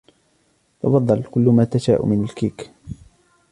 [0.81, 2.71] تفضل كل ما تشاء من الكيك.